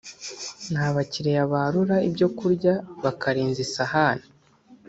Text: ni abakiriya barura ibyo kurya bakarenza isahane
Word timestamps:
ni 0.71 0.79
abakiriya 0.87 1.43
barura 1.53 1.97
ibyo 2.09 2.27
kurya 2.37 2.73
bakarenza 3.03 3.59
isahane 3.67 4.25